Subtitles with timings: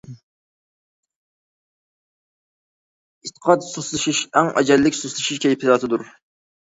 [3.27, 6.09] ئېتىقاد سۇسلىشىش ئەڭ ئەجەللىك سۇسلىشىش كەيپىياتىدۇر.